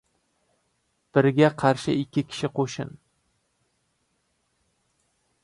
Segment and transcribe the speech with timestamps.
[1.17, 2.97] •Birga qarshi ikki kishi― qo‘shin.